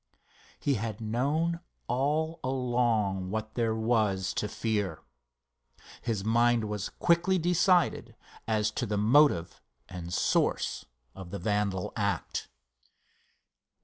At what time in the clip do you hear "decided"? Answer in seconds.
7.37-8.15